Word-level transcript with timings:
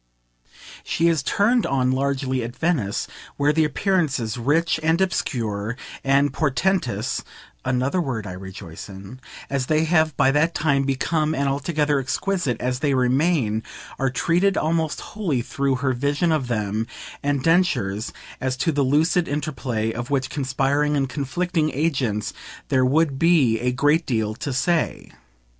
She 0.83 1.07
is 1.09 1.21
turned 1.21 1.67
on 1.67 1.91
largely 1.91 2.43
at 2.43 2.55
Venice, 2.55 3.07
where 3.37 3.53
the 3.53 3.63
appearances, 3.65 4.35
rich 4.35 4.79
and 4.81 4.99
obscure 4.99 5.77
and 6.03 6.33
portentous 6.33 7.23
(another 7.63 8.01
word 8.01 8.25
I 8.25 8.31
rejoice 8.31 8.89
in) 8.89 9.19
as 9.47 9.67
they 9.67 9.83
have 9.83 10.17
by 10.17 10.31
that 10.31 10.55
time 10.55 10.85
become 10.85 11.35
and 11.35 11.47
altogether 11.47 11.99
exquisite 11.99 12.59
as 12.59 12.79
they 12.79 12.95
remain, 12.95 13.61
are 13.99 14.09
treated 14.09 14.57
almost 14.57 15.01
wholly 15.13 15.43
through 15.43 15.75
her 15.75 15.93
vision 15.93 16.31
of 16.31 16.47
them 16.47 16.87
and 17.21 17.43
Densher's 17.43 18.11
(as 18.41 18.57
to 18.57 18.71
the 18.71 18.81
lucid 18.81 19.27
interplay 19.27 19.93
of 19.93 20.09
which 20.09 20.31
conspiring 20.31 20.97
and 20.97 21.07
conflicting 21.07 21.69
agents 21.75 22.33
there 22.69 22.83
would 22.83 23.19
be 23.19 23.59
a 23.59 23.71
great 23.71 24.07
deal 24.07 24.33
to 24.33 24.51
say). 24.51 25.11